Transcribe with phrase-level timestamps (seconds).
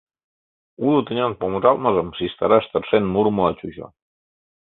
[0.85, 3.87] Уло тӱнян помыжалтмыжым шижтараш тыршен мурымыла чучо.